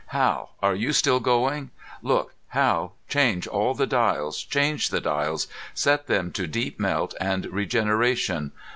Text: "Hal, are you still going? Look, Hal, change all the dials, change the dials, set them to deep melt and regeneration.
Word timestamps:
"Hal, 0.07 0.55
are 0.63 0.73
you 0.73 0.93
still 0.93 1.19
going? 1.19 1.69
Look, 2.01 2.33
Hal, 2.47 2.95
change 3.07 3.45
all 3.45 3.75
the 3.75 3.85
dials, 3.85 4.41
change 4.43 4.89
the 4.89 4.99
dials, 4.99 5.45
set 5.75 6.07
them 6.07 6.31
to 6.31 6.47
deep 6.47 6.79
melt 6.79 7.13
and 7.21 7.45
regeneration. 7.45 8.51